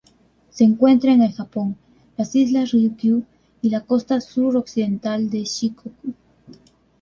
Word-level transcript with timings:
Se 0.49 0.63
encuentra 0.63 1.11
en 1.13 1.21
el 1.21 1.31
Japón: 1.31 1.75
las 2.17 2.33
Islas 2.35 2.71
Ryukyu 2.71 3.21
y 3.61 3.69
la 3.69 3.81
costa 3.81 4.19
suroccidental 4.19 5.29
de 5.29 5.43
Shikoku. 5.43 6.15